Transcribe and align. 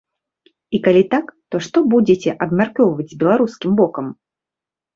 І 0.77 0.79
калі 0.87 1.03
так, 1.11 1.25
то 1.49 1.61
што 1.67 1.77
будзеце 1.93 2.35
абмяркоўваць 2.47 3.09
з 3.15 3.21
беларускім 3.23 3.71
бокам? 3.85 4.13